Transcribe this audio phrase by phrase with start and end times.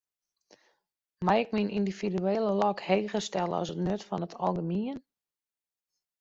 [1.25, 4.99] Mei ik myn yndividuele lok heger stelle as it nut fan it algemien?